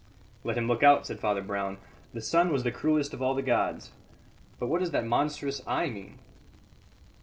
"Let 0.43 0.57
him 0.57 0.67
look 0.67 0.81
out," 0.81 1.05
said 1.05 1.19
Father 1.19 1.43
Brown. 1.43 1.77
"The 2.11 2.21
sun 2.23 2.51
was 2.51 2.63
the 2.63 2.71
cruellest 2.71 3.13
of 3.13 3.21
all 3.21 3.35
the 3.35 3.43
gods. 3.43 3.91
But 4.57 4.65
what 4.65 4.79
does 4.79 4.89
that 4.89 5.05
monstrous 5.05 5.61
eye 5.67 5.89
mean?" 5.91 6.17